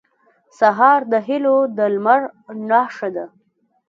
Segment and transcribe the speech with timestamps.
[0.59, 2.21] سهار د هيلو د لمر
[2.69, 3.25] نښه ده.